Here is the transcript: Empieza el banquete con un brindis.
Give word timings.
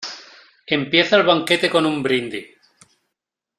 Empieza 0.65 1.15
el 1.15 1.21
banquete 1.27 1.69
con 1.69 1.85
un 1.85 2.01
brindis. 2.01 2.47